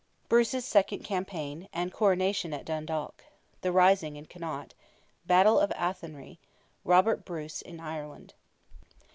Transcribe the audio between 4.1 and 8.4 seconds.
IN CONNAUGHT—BATTLE OF ATHENRY—ROBERT BRUCE IN IRELAND.